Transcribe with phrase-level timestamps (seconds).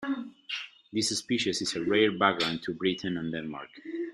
[0.91, 3.69] This species is a rare vagrant to Britain and Denmark.